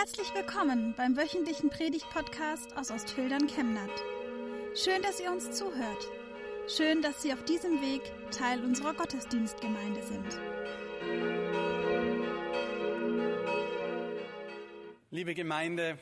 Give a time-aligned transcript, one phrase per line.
[0.00, 3.90] Herzlich willkommen beim wöchentlichen Predigt-Podcast aus Ostfildern Chemnat.
[4.74, 6.08] Schön, dass ihr uns zuhört.
[6.68, 8.00] Schön, dass Sie auf diesem Weg
[8.30, 10.40] Teil unserer Gottesdienstgemeinde sind.
[15.10, 15.98] Liebe Gemeinde,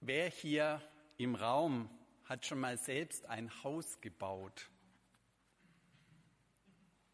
[0.00, 0.82] wer hier
[1.16, 1.88] im Raum
[2.24, 4.68] hat schon mal selbst ein Haus gebaut?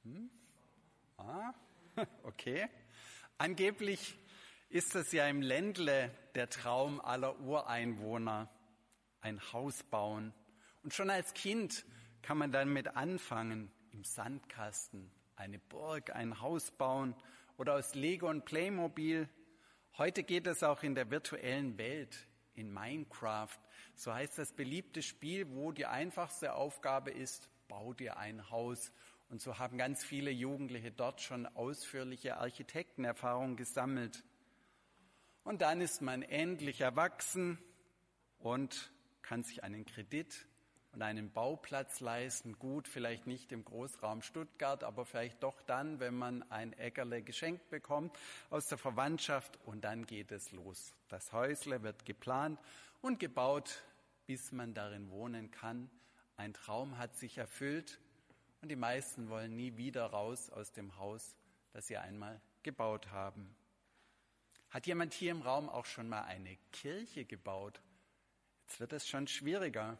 [0.05, 0.31] Hm?
[1.19, 1.53] Ah,
[2.23, 2.67] okay.
[3.37, 4.17] Angeblich
[4.73, 8.49] ist es ja im Ländle der Traum aller Ureinwohner,
[9.21, 10.33] ein Haus bauen.
[10.83, 11.85] Und schon als Kind
[12.23, 17.15] kann man damit anfangen, im Sandkasten eine Burg, ein Haus bauen
[17.59, 19.29] oder aus Lego und Playmobil.
[19.99, 23.59] Heute geht es auch in der virtuellen Welt, in Minecraft.
[23.95, 28.91] So heißt das beliebte Spiel, wo die einfachste Aufgabe ist, bau dir ein Haus.
[29.29, 34.25] Und so haben ganz viele Jugendliche dort schon ausführliche Architektenerfahrungen gesammelt.
[35.45, 37.59] Und dann ist man endlich erwachsen
[38.39, 40.47] und kann sich einen Kredit
[40.93, 42.59] und einen Bauplatz leisten.
[42.59, 47.71] Gut, vielleicht nicht im Großraum Stuttgart, aber vielleicht doch dann, wenn man ein Äckerle geschenkt
[47.71, 48.17] bekommt
[48.51, 49.59] aus der Verwandtschaft.
[49.65, 50.95] Und dann geht es los.
[51.09, 52.61] Das Häusle wird geplant
[53.01, 53.83] und gebaut,
[54.27, 55.91] bis man darin wohnen kann.
[56.37, 57.99] Ein Traum hat sich erfüllt
[58.61, 61.37] und die meisten wollen nie wieder raus aus dem Haus,
[61.73, 63.55] das sie einmal gebaut haben.
[64.73, 67.83] Hat jemand hier im Raum auch schon mal eine Kirche gebaut?
[68.63, 69.99] Jetzt wird es schon schwieriger.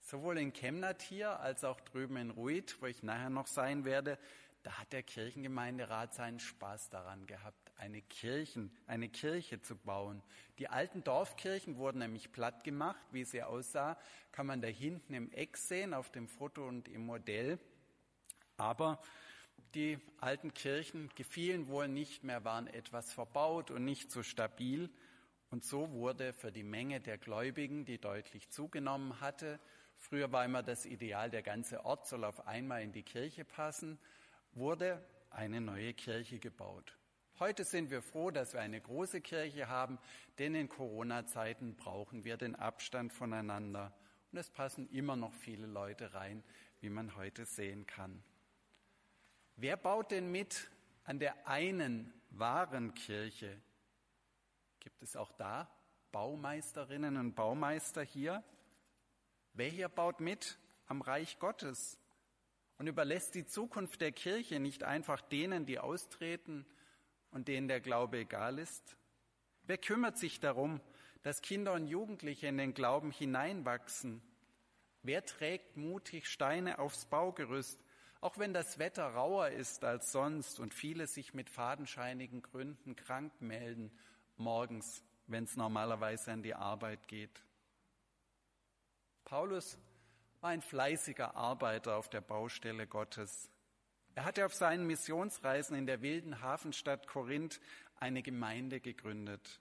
[0.00, 4.16] Sowohl in Chemnat hier als auch drüben in Ruid, wo ich nachher noch sein werde,
[4.62, 10.22] da hat der Kirchengemeinderat seinen Spaß daran gehabt, eine, Kirchen, eine Kirche zu bauen.
[10.60, 13.04] Die alten Dorfkirchen wurden nämlich platt gemacht.
[13.10, 13.98] Wie sie aussah,
[14.30, 17.58] kann man da hinten im Eck sehen, auf dem Foto und im Modell.
[18.56, 19.02] Aber
[19.74, 24.90] die alten Kirchen gefielen wohl nicht mehr, waren etwas verbaut und nicht so stabil.
[25.50, 29.60] Und so wurde für die Menge der Gläubigen, die deutlich zugenommen hatte,
[29.96, 33.98] früher war immer das Ideal, der ganze Ort soll auf einmal in die Kirche passen,
[34.52, 36.96] wurde eine neue Kirche gebaut.
[37.40, 39.98] Heute sind wir froh, dass wir eine große Kirche haben,
[40.38, 43.92] denn in Corona-Zeiten brauchen wir den Abstand voneinander.
[44.30, 46.44] Und es passen immer noch viele Leute rein,
[46.80, 48.22] wie man heute sehen kann.
[49.56, 50.68] Wer baut denn mit
[51.04, 53.60] an der einen wahren Kirche?
[54.80, 55.70] Gibt es auch da
[56.10, 58.42] Baumeisterinnen und Baumeister hier?
[59.52, 61.98] Wer hier baut mit am Reich Gottes
[62.78, 66.66] und überlässt die Zukunft der Kirche nicht einfach denen, die austreten
[67.30, 68.96] und denen der Glaube egal ist?
[69.62, 70.80] Wer kümmert sich darum,
[71.22, 74.20] dass Kinder und Jugendliche in den Glauben hineinwachsen?
[75.02, 77.83] Wer trägt mutig Steine aufs Baugerüst
[78.24, 83.38] auch wenn das Wetter rauer ist als sonst und viele sich mit fadenscheinigen Gründen krank
[83.42, 83.92] melden,
[84.38, 87.44] morgens, wenn es normalerweise an die Arbeit geht.
[89.26, 89.76] Paulus
[90.40, 93.50] war ein fleißiger Arbeiter auf der Baustelle Gottes.
[94.14, 97.60] Er hatte auf seinen Missionsreisen in der wilden Hafenstadt Korinth
[98.00, 99.60] eine Gemeinde gegründet.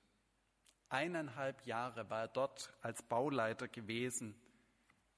[0.88, 4.42] Eineinhalb Jahre war er dort als Bauleiter gewesen.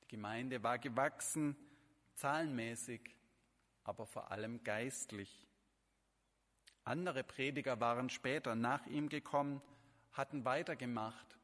[0.01, 1.55] Die Gemeinde war gewachsen,
[2.15, 3.15] zahlenmäßig,
[3.85, 5.47] aber vor allem geistlich.
[6.83, 9.61] Andere Prediger waren später nach ihm gekommen,
[10.11, 11.37] hatten weitergemacht.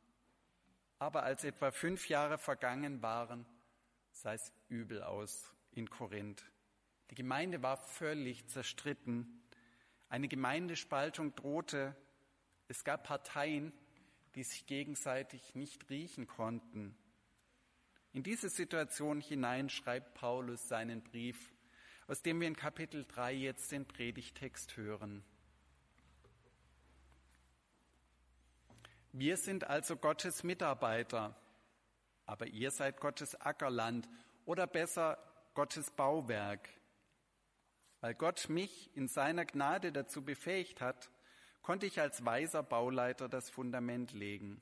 [0.99, 3.45] Aber als etwa fünf Jahre vergangen waren,
[4.11, 6.43] sah es übel aus in Korinth.
[7.09, 9.41] Die Gemeinde war völlig zerstritten.
[10.09, 11.95] Eine Gemeindespaltung drohte.
[12.67, 13.71] Es gab Parteien,
[14.35, 16.95] die sich gegenseitig nicht riechen konnten.
[18.13, 21.51] In diese Situation hinein schreibt Paulus seinen Brief
[22.11, 25.23] aus dem wir in Kapitel 3 jetzt den Predigtext hören.
[29.13, 31.33] Wir sind also Gottes Mitarbeiter,
[32.25, 34.09] aber ihr seid Gottes Ackerland
[34.43, 35.19] oder besser
[35.53, 36.67] Gottes Bauwerk.
[38.01, 41.09] Weil Gott mich in seiner Gnade dazu befähigt hat,
[41.61, 44.61] konnte ich als weiser Bauleiter das Fundament legen.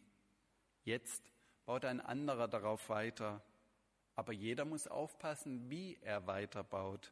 [0.84, 1.24] Jetzt
[1.66, 3.42] baut ein anderer darauf weiter,
[4.16, 7.12] aber jeder muss aufpassen, wie er weiterbaut.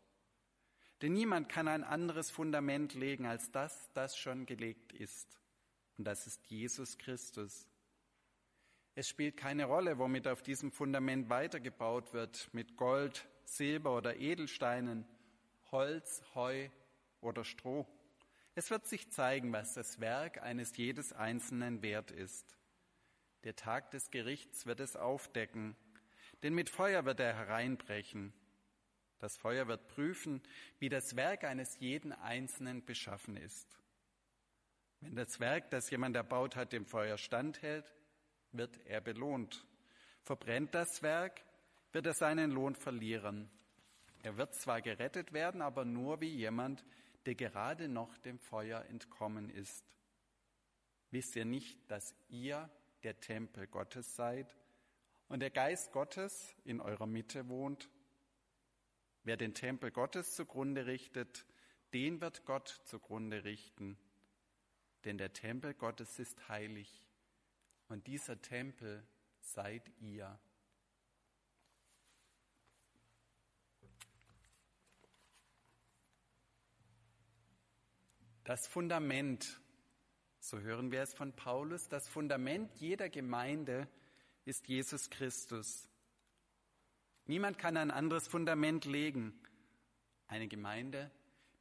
[1.02, 5.40] Denn niemand kann ein anderes Fundament legen als das, das schon gelegt ist.
[5.98, 7.68] Und das ist Jesus Christus.
[8.96, 15.06] Es spielt keine Rolle, womit auf diesem Fundament weitergebaut wird, mit Gold, Silber oder Edelsteinen,
[15.72, 16.70] Holz, Heu
[17.22, 17.88] oder Stroh.
[18.56, 22.58] Es wird sich zeigen, was das Werk eines jedes Einzelnen wert ist.
[23.44, 25.76] Der Tag des Gerichts wird es aufdecken,
[26.42, 28.34] denn mit Feuer wird er hereinbrechen.
[29.20, 30.42] Das Feuer wird prüfen,
[30.80, 33.80] wie das Werk eines jeden Einzelnen beschaffen ist.
[35.00, 37.86] Wenn das Werk, das jemand erbaut hat, dem Feuer standhält,
[38.52, 39.66] wird er belohnt.
[40.24, 41.42] Verbrennt das Werk,
[41.92, 43.50] wird er seinen Lohn verlieren.
[44.24, 46.84] Er wird zwar gerettet werden, aber nur wie jemand,
[47.26, 49.84] der gerade noch dem Feuer entkommen ist.
[51.12, 52.70] Wisst ihr nicht, dass ihr
[53.04, 54.56] der Tempel Gottes seid
[55.28, 57.90] und der Geist Gottes in eurer Mitte wohnt?
[59.28, 61.46] Wer den Tempel Gottes zugrunde richtet,
[61.92, 63.98] den wird Gott zugrunde richten.
[65.04, 67.06] Denn der Tempel Gottes ist heilig
[67.90, 69.06] und dieser Tempel
[69.42, 70.40] seid ihr.
[78.46, 79.60] Das Fundament,
[80.40, 83.90] so hören wir es von Paulus, das Fundament jeder Gemeinde
[84.46, 85.90] ist Jesus Christus.
[87.28, 89.38] Niemand kann ein anderes Fundament legen.
[90.28, 91.12] Eine Gemeinde,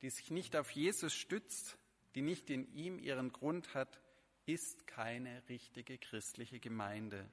[0.00, 1.76] die sich nicht auf Jesus stützt,
[2.14, 4.00] die nicht in ihm ihren Grund hat,
[4.46, 7.28] ist keine richtige christliche Gemeinde.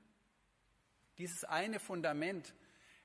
[1.19, 2.56] Dieses eine Fundament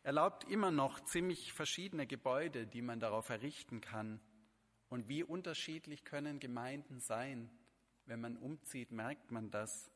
[0.02, 4.20] erlaubt immer noch ziemlich verschiedene Gebäude, die man darauf errichten kann.
[4.88, 7.50] Und wie unterschiedlich können Gemeinden sein?
[8.06, 9.90] Wenn man umzieht, merkt man das.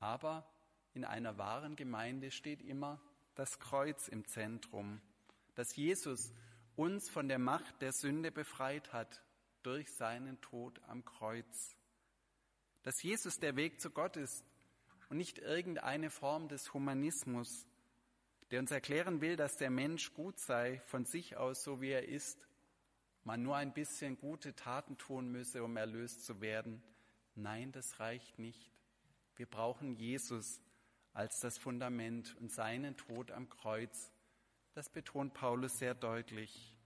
[0.00, 0.46] Aber
[0.92, 3.00] in einer wahren Gemeinde steht immer
[3.34, 5.00] das Kreuz im Zentrum,
[5.54, 6.32] dass Jesus
[6.76, 9.22] uns von der Macht der Sünde befreit hat
[9.62, 11.76] durch seinen Tod am Kreuz.
[12.82, 14.44] Dass Jesus der Weg zu Gott ist
[15.08, 17.66] und nicht irgendeine Form des Humanismus,
[18.50, 22.08] der uns erklären will, dass der Mensch gut sei von sich aus, so wie er
[22.08, 22.46] ist
[23.24, 26.82] man nur ein bisschen gute Taten tun müsse, um erlöst zu werden.
[27.34, 28.70] Nein, das reicht nicht.
[29.36, 30.60] Wir brauchen Jesus
[31.12, 34.12] als das Fundament und seinen Tod am Kreuz.
[34.74, 36.76] Das betont Paulus sehr deutlich.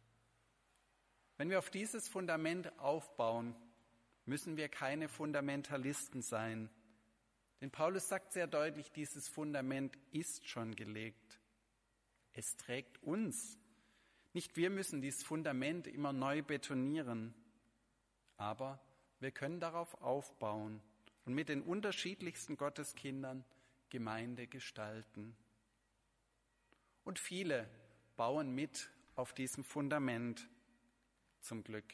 [1.37, 3.55] Wenn wir auf dieses Fundament aufbauen,
[4.25, 6.71] müssen wir keine Fundamentalisten sein.
[7.61, 11.41] Denn Paulus sagt sehr deutlich, dieses Fundament ist schon gelegt.
[12.33, 13.59] Es trägt uns
[14.37, 17.33] nicht wir müssen dieses Fundament immer neu betonieren,
[18.37, 18.79] aber
[19.19, 20.83] wir können darauf aufbauen
[21.25, 23.47] und mit den unterschiedlichsten Gotteskindern
[23.91, 25.37] Gemeinde gestalten.
[27.05, 27.69] Und viele
[28.17, 30.49] bauen mit auf diesem Fundament,
[31.41, 31.93] zum Glück.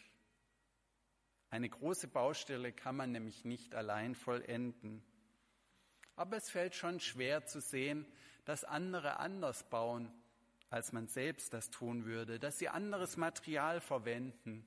[1.51, 5.05] Eine große Baustelle kann man nämlich nicht allein vollenden.
[6.17, 8.07] Aber es fällt schon schwer zu sehen,
[8.45, 10.11] dass andere anders bauen
[10.73, 14.67] als man selbst das tun würde, dass sie anderes Material verwenden,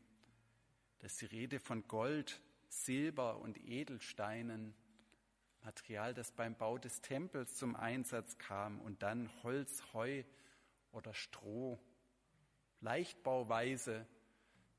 [0.99, 2.39] dass die Rede von Gold,
[2.69, 4.75] Silber und Edelsteinen,
[5.65, 10.23] Material, das beim Bau des Tempels zum Einsatz kam, und dann Holz, Heu
[10.91, 11.79] oder Stroh.
[12.81, 14.05] Leichtbauweise,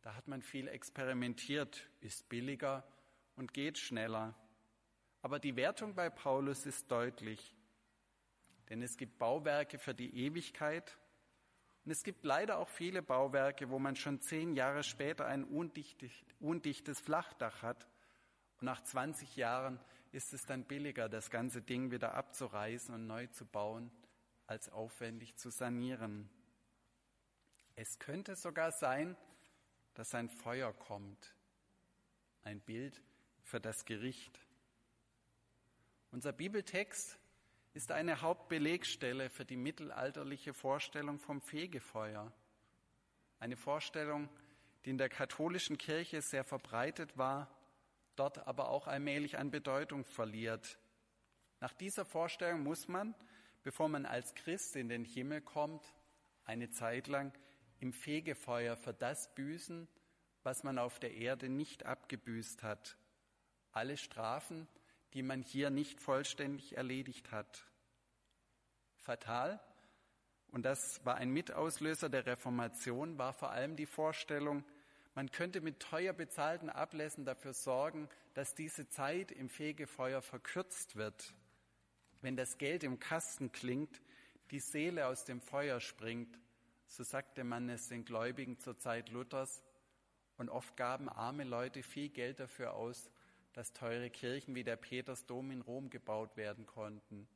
[0.02, 2.86] da hat man viel experimentiert, ist billiger
[3.34, 4.34] und geht schneller.
[5.22, 7.54] Aber die Wertung bei Paulus ist deutlich,
[8.68, 10.96] denn es gibt Bauwerke für die Ewigkeit
[11.84, 17.00] und es gibt leider auch viele Bauwerke, wo man schon zehn Jahre später ein undichtes,
[17.00, 17.86] Flachdach hat.
[18.60, 19.78] Und nach 20 Jahren
[20.16, 23.90] ist es dann billiger, das ganze Ding wieder abzureißen und neu zu bauen,
[24.46, 26.30] als aufwendig zu sanieren.
[27.74, 29.14] Es könnte sogar sein,
[29.92, 31.34] dass ein Feuer kommt.
[32.44, 33.02] Ein Bild
[33.42, 34.40] für das Gericht.
[36.12, 37.18] Unser Bibeltext
[37.74, 42.32] ist eine Hauptbelegstelle für die mittelalterliche Vorstellung vom Fegefeuer.
[43.38, 44.30] Eine Vorstellung,
[44.86, 47.55] die in der katholischen Kirche sehr verbreitet war,
[48.16, 50.78] dort aber auch allmählich an Bedeutung verliert.
[51.60, 53.14] Nach dieser Vorstellung muss man,
[53.62, 55.94] bevor man als Christ in den Himmel kommt,
[56.44, 57.32] eine Zeit lang
[57.78, 59.88] im Fegefeuer für das büßen,
[60.42, 62.96] was man auf der Erde nicht abgebüßt hat.
[63.72, 64.68] Alle Strafen,
[65.12, 67.66] die man hier nicht vollständig erledigt hat.
[68.96, 69.60] Fatal,
[70.52, 74.64] und das war ein Mitauslöser der Reformation, war vor allem die Vorstellung,
[75.16, 81.34] man könnte mit teuer bezahlten Ablässen dafür sorgen, dass diese Zeit im Fegefeuer verkürzt wird.
[82.20, 84.02] Wenn das Geld im Kasten klingt,
[84.50, 86.38] die Seele aus dem Feuer springt,
[86.86, 89.62] so sagte man es den Gläubigen zur Zeit Luthers,
[90.36, 93.10] und oft gaben arme Leute viel Geld dafür aus,
[93.54, 97.26] dass teure Kirchen wie der Petersdom in Rom gebaut werden konnten.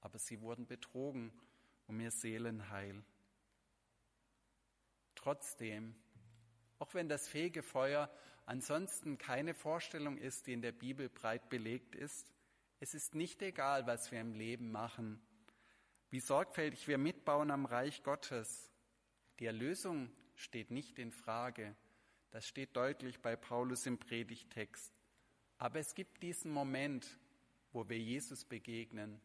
[0.00, 1.38] Aber sie wurden betrogen
[1.86, 3.02] um ihr Seelenheil.
[5.14, 5.94] Trotzdem,
[6.80, 8.10] auch wenn das Fegefeuer
[8.46, 12.32] ansonsten keine Vorstellung ist, die in der Bibel breit belegt ist,
[12.80, 15.20] es ist nicht egal, was wir im Leben machen,
[16.08, 18.72] wie sorgfältig wir mitbauen am Reich Gottes.
[19.38, 21.76] Die Erlösung steht nicht in Frage.
[22.30, 24.92] Das steht deutlich bei Paulus im Predigtext.
[25.58, 27.18] Aber es gibt diesen Moment,
[27.72, 29.20] wo wir Jesus begegnen,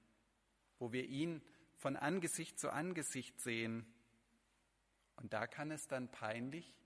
[0.77, 1.41] wo wir ihn
[1.77, 3.85] von Angesicht zu Angesicht sehen.
[5.15, 6.77] Und da kann es dann peinlich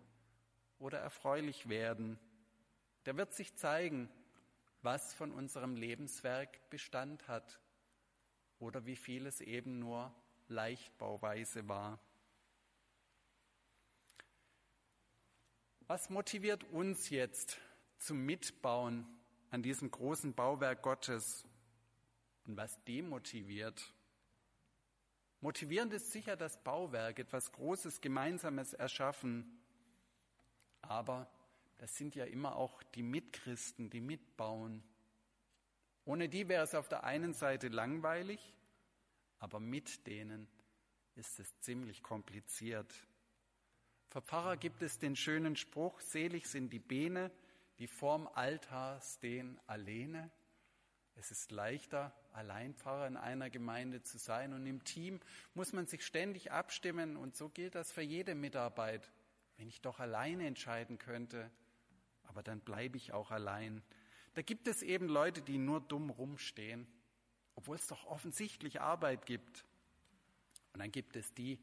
[0.80, 2.18] oder erfreulich werden.
[3.04, 4.10] Da wird sich zeigen,
[4.82, 7.60] was von unserem Lebenswerk Bestand hat
[8.60, 10.14] oder wie viel es eben nur
[10.48, 12.00] Leichtbauweise war.
[15.88, 17.58] Was motiviert uns jetzt
[17.98, 19.08] zum Mitbauen
[19.50, 21.46] an diesem großen Bauwerk Gottes
[22.46, 23.94] und was demotiviert?
[25.42, 29.59] Motivierend ist sicher das Bauwerk, etwas Großes, Gemeinsames erschaffen.
[30.82, 31.30] Aber
[31.78, 34.84] das sind ja immer auch die Mitchristen, die mitbauen.
[36.06, 38.54] Ohne die wäre es auf der einen Seite langweilig,
[39.38, 40.48] aber mit denen
[41.16, 42.94] ist es ziemlich kompliziert.
[44.08, 47.32] Für Pfarrer gibt es den schönen Spruch, selig sind die Bene,
[47.78, 50.32] die vorm Altar stehen alleine.
[51.16, 55.20] Es ist leichter, Alleinpfarrer in einer Gemeinde zu sein und im Team
[55.54, 59.12] muss man sich ständig abstimmen und so gilt das für jede Mitarbeit.
[59.60, 61.52] Wenn ich doch alleine entscheiden könnte,
[62.24, 63.84] aber dann bleibe ich auch allein.
[64.34, 66.88] Da gibt es eben Leute, die nur dumm rumstehen,
[67.56, 69.66] obwohl es doch offensichtlich Arbeit gibt.
[70.72, 71.60] Und dann gibt es die,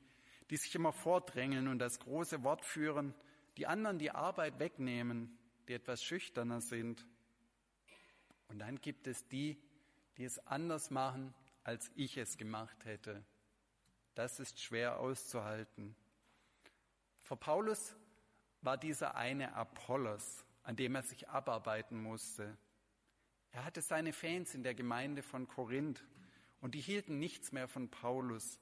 [0.51, 3.15] die sich immer vordrängeln und das große Wort führen,
[3.57, 7.07] die anderen die Arbeit wegnehmen, die etwas schüchterner sind.
[8.49, 9.59] Und dann gibt es die,
[10.19, 11.33] die es anders machen,
[11.65, 13.25] als ich es gemacht hätte.
[14.15, 15.97] Das ist schwer auszuhalten.
[17.27, 17.97] Für Paulus
[18.61, 22.57] war dieser eine Apollos, an dem er sich abarbeiten musste.
[23.51, 26.05] Er hatte seine Fans in der Gemeinde von Korinth
[26.61, 28.61] und die hielten nichts mehr von Paulus.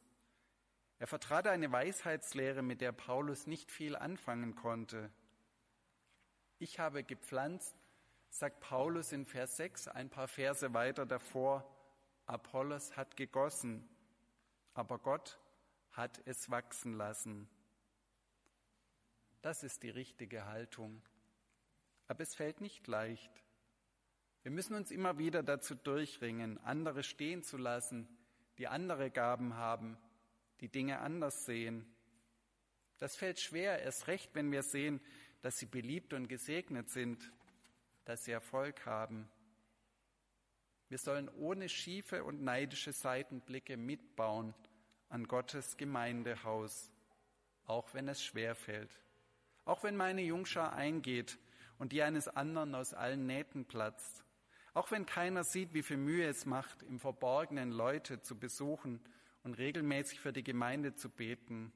[0.98, 5.12] Er vertrat eine Weisheitslehre, mit der Paulus nicht viel anfangen konnte.
[6.58, 7.76] Ich habe gepflanzt,
[8.30, 11.70] sagt Paulus in Vers 6, ein paar Verse weiter davor,
[12.24, 13.86] Apollos hat gegossen,
[14.72, 15.38] aber Gott
[15.90, 17.46] hat es wachsen lassen.
[19.44, 21.02] Das ist die richtige Haltung.
[22.08, 23.30] Aber es fällt nicht leicht.
[24.42, 28.08] Wir müssen uns immer wieder dazu durchringen, andere stehen zu lassen,
[28.56, 29.98] die andere Gaben haben,
[30.60, 31.84] die Dinge anders sehen.
[33.00, 34.98] Das fällt schwer, erst recht, wenn wir sehen,
[35.42, 37.30] dass sie beliebt und gesegnet sind,
[38.06, 39.28] dass sie Erfolg haben.
[40.88, 44.54] Wir sollen ohne schiefe und neidische Seitenblicke mitbauen
[45.10, 46.90] an Gottes Gemeindehaus,
[47.66, 49.04] auch wenn es schwer fällt.
[49.64, 51.38] Auch wenn meine Jungschar eingeht
[51.78, 54.24] und die eines anderen aus allen Nähten platzt.
[54.74, 59.00] Auch wenn keiner sieht, wie viel Mühe es macht, im Verborgenen Leute zu besuchen
[59.42, 61.72] und regelmäßig für die Gemeinde zu beten.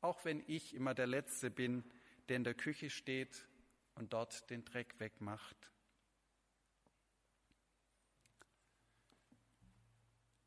[0.00, 1.84] Auch wenn ich immer der Letzte bin,
[2.28, 3.46] der in der Küche steht
[3.94, 5.56] und dort den Dreck wegmacht.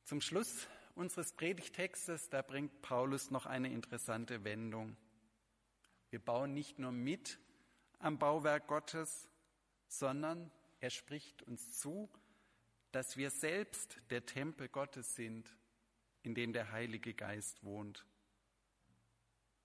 [0.04, 4.98] Zum Schluss unseres Predigtextes, da bringt Paulus noch eine interessante Wendung.
[6.12, 7.40] Wir bauen nicht nur mit,
[8.00, 9.30] am Bauwerk Gottes,
[9.88, 12.10] sondern er spricht uns zu,
[12.92, 15.50] dass wir selbst der Tempel Gottes sind,
[16.24, 18.06] in dem der Heilige Geist wohnt.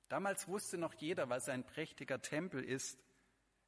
[0.09, 3.03] Damals wusste noch jeder, was ein prächtiger Tempel ist.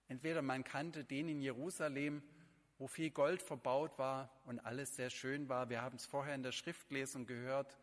[0.07, 2.23] Entweder man kannte den in Jerusalem,
[2.79, 5.69] wo viel Gold verbaut war und alles sehr schön war.
[5.69, 7.77] Wir haben es vorher in der Schriftlesung gehört.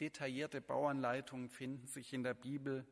[0.00, 2.86] Detaillierte Bauanleitungen finden sich in der Bibel.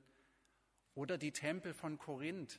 [0.96, 2.58] Oder die Tempel von Korinth,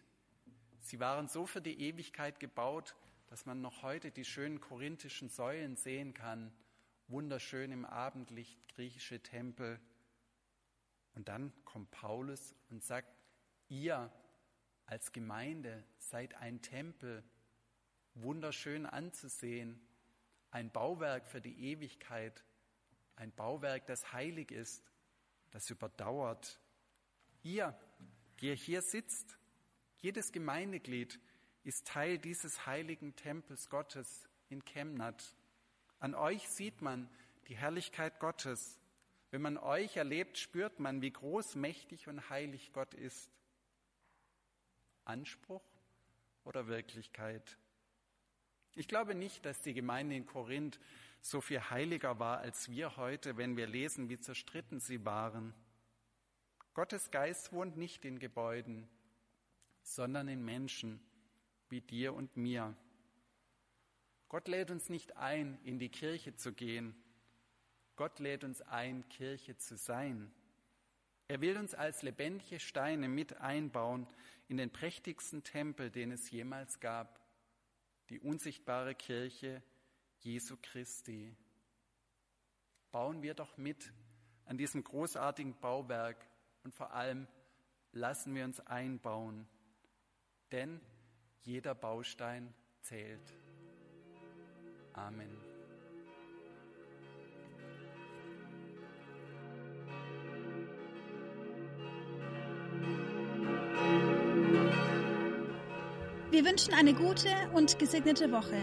[0.80, 2.96] Sie waren so für die Ewigkeit gebaut,
[3.30, 6.54] dass man noch heute die schönen korinthischen Säulen sehen kann,
[7.08, 9.82] wunderschön im Abendlicht griechische Tempel.
[11.16, 13.12] Und dann kommt Paulus und sagt,
[13.70, 14.14] ihr
[14.86, 17.24] als Gemeinde seid ein Tempel,
[18.14, 19.82] wunderschön anzusehen,
[20.52, 22.44] ein Bauwerk für die Ewigkeit,
[23.16, 24.84] ein Bauwerk, das heilig ist,
[25.50, 26.60] das überdauert.
[27.42, 27.76] Ihr,
[28.40, 29.38] die ihr hier sitzt,
[29.98, 31.20] jedes Gemeindeglied
[31.64, 35.36] ist Teil dieses heiligen Tempels Gottes in Chemnat.
[36.00, 37.10] An euch sieht man
[37.48, 38.80] die Herrlichkeit Gottes.
[39.32, 43.30] Wenn man euch erlebt, spürt man, wie groß, mächtig und heilig Gott ist.
[45.04, 45.64] Anspruch
[46.44, 47.58] oder Wirklichkeit?
[48.76, 50.80] Ich glaube nicht, dass die Gemeinde in Korinth
[51.20, 55.54] so viel heiliger war als wir heute, wenn wir lesen, wie zerstritten sie waren.
[56.78, 58.88] Gottes Geist wohnt nicht in Gebäuden,
[59.82, 61.02] sondern in Menschen
[61.70, 62.78] wie dir und mir.
[64.30, 66.96] Gott lädt uns nicht ein, in die Kirche zu gehen.
[67.96, 70.32] Gott lädt uns ein, Kirche zu sein.
[71.28, 74.06] Er will uns als lebendige Steine mit einbauen
[74.48, 77.20] in den prächtigsten Tempel, den es jemals gab.
[78.12, 79.64] die unsichtbare Kirche
[80.20, 81.36] Jesu Christi.
[82.92, 83.92] Bauen wir doch mit
[84.46, 86.24] an diesem großartigen Bauwerk
[86.68, 87.28] und vor allem
[87.94, 89.48] lassen wir uns einbauen,
[90.52, 90.82] denn
[91.44, 93.34] jeder Baustein zählt.
[94.92, 95.30] Amen.
[106.30, 108.62] Wir wünschen eine gute und gesegnete Woche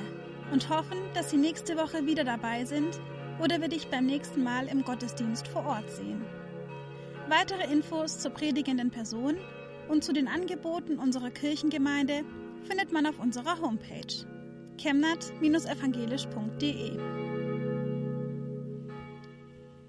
[0.53, 3.01] und hoffen, dass Sie nächste Woche wieder dabei sind
[3.41, 6.23] oder wir dich beim nächsten Mal im Gottesdienst vor Ort sehen.
[7.29, 9.37] Weitere Infos zur predigenden Person
[9.89, 12.23] und zu den Angeboten unserer Kirchengemeinde
[12.65, 14.27] findet man auf unserer Homepage
[14.79, 17.24] chemnat-evangelisch.de.